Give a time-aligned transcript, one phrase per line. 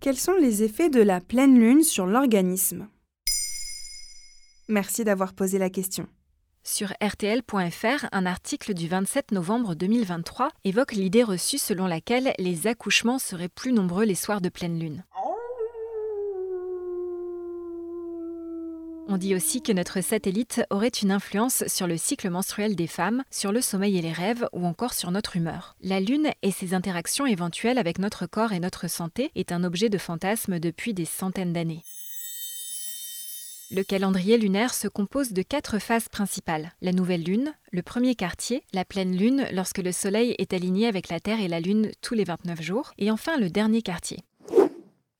[0.00, 2.86] Quels sont les effets de la pleine lune sur l'organisme?
[4.68, 6.06] Merci d'avoir posé la question.
[6.62, 13.18] Sur RTL.fr, un article du 27 novembre 2023 évoque l'idée reçue selon laquelle les accouchements
[13.18, 15.04] seraient plus nombreux les soirs de pleine lune.
[19.10, 23.24] On dit aussi que notre satellite aurait une influence sur le cycle menstruel des femmes,
[23.30, 25.76] sur le sommeil et les rêves, ou encore sur notre humeur.
[25.80, 29.88] La Lune et ses interactions éventuelles avec notre corps et notre santé est un objet
[29.88, 31.82] de fantasme depuis des centaines d'années.
[33.70, 36.72] Le calendrier lunaire se compose de quatre phases principales.
[36.82, 41.08] La nouvelle lune, le premier quartier, la pleine lune lorsque le Soleil est aligné avec
[41.08, 44.18] la Terre et la Lune tous les 29 jours, et enfin le dernier quartier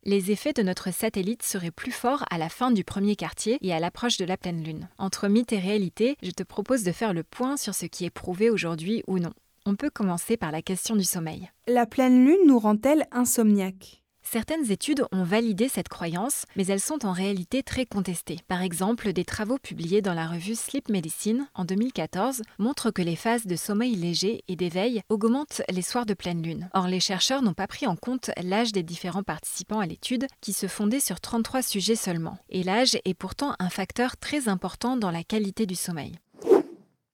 [0.08, 3.74] les effets de notre satellite seraient plus forts à la fin du premier quartier et
[3.74, 4.88] à l'approche de la pleine lune.
[4.96, 8.10] Entre mythe et réalité, je te propose de faire le point sur ce qui est
[8.10, 9.34] prouvé aujourd'hui ou non.
[9.66, 11.50] On peut commencer par la question du sommeil.
[11.66, 13.97] La pleine lune nous rend-elle insomniaques?
[14.30, 18.40] Certaines études ont validé cette croyance, mais elles sont en réalité très contestées.
[18.46, 23.16] Par exemple, des travaux publiés dans la revue Sleep Medicine en 2014 montrent que les
[23.16, 26.68] phases de sommeil léger et d'éveil augmentent les soirs de pleine lune.
[26.74, 30.52] Or, les chercheurs n'ont pas pris en compte l'âge des différents participants à l'étude, qui
[30.52, 32.36] se fondait sur 33 sujets seulement.
[32.50, 36.12] Et l'âge est pourtant un facteur très important dans la qualité du sommeil.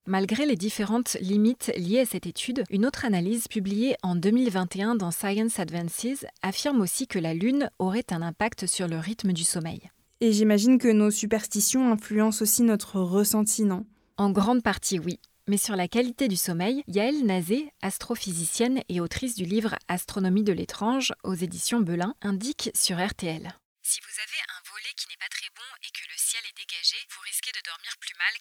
[0.06, 5.10] Malgré les différentes limites liées à cette étude, une autre analyse publiée en 2021 dans
[5.10, 9.90] Science Advances affirme aussi que la Lune aurait un impact sur le rythme du sommeil.
[10.20, 13.86] Et j'imagine que nos superstitions influencent aussi notre ressenti, non?
[14.18, 15.20] En grande partie, oui.
[15.48, 20.52] Mais sur la qualité du sommeil, Yael Nazé, astrophysicienne et autrice du livre Astronomie de
[20.52, 23.56] l'étrange aux éditions Belin, indique sur RTL.
[23.80, 26.56] Si vous avez un volet qui n'est pas très bon et que le ciel est
[26.56, 27.64] dégagé, vous risquez de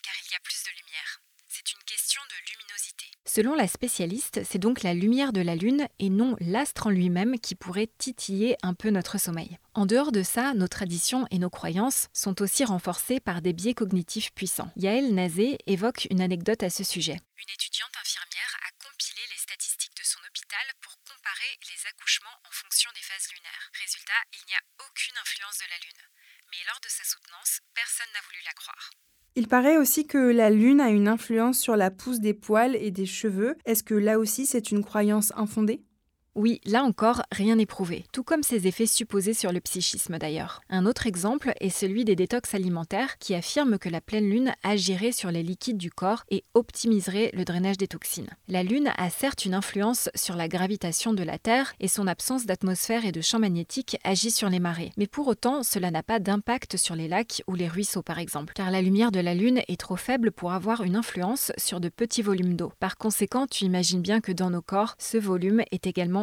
[0.02, 1.22] car il y a plus de lumière.
[1.48, 3.06] C'est une question de luminosité.
[3.26, 7.40] Selon la spécialiste, c'est donc la lumière de la Lune et non l'astre en lui-même
[7.40, 9.60] qui pourrait titiller un peu notre sommeil.
[9.76, 13.76] En dehors de ça, nos traditions et nos croyances sont aussi renforcées par des biais
[13.76, 14.72] cognitifs puissants.
[14.76, 17.20] Yael Nazé évoque une anecdote à ce sujet.
[17.38, 22.52] Une étudiante infirmière a compilé les statistiques de son hôpital pour comparer les accouchements en
[22.52, 23.70] fonction des phases lunaires.
[23.78, 26.04] Résultat, il n'y a aucune influence de la Lune.
[26.50, 28.90] Mais lors de sa soutenance, personne n'a voulu la croire.
[29.36, 32.92] Il paraît aussi que la lune a une influence sur la pousse des poils et
[32.92, 33.56] des cheveux.
[33.66, 35.82] Est-ce que là aussi c'est une croyance infondée?
[36.36, 40.62] Oui, là encore, rien n'est prouvé, tout comme ses effets supposés sur le psychisme d'ailleurs.
[40.70, 45.12] Un autre exemple est celui des détox alimentaires qui affirment que la pleine lune agirait
[45.12, 48.32] sur les liquides du corps et optimiserait le drainage des toxines.
[48.48, 52.48] La lune a certes une influence sur la gravitation de la Terre et son absence
[52.48, 56.20] d'atmosphère et de champ magnétique agit sur les marées, mais pour autant cela n'a pas
[56.20, 59.62] d'impact sur les lacs ou les ruisseaux par exemple, car la lumière de la lune
[59.68, 62.72] est trop faible pour avoir une influence sur de petits volumes d'eau.
[62.80, 66.23] Par conséquent, tu imagines bien que dans nos corps, ce volume est également